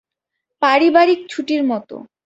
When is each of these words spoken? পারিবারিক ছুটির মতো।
পারিবারিক 0.61 1.19
ছুটির 1.29 1.61
মতো। 1.63 1.95